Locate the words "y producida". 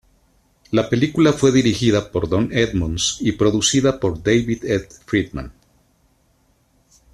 3.19-3.99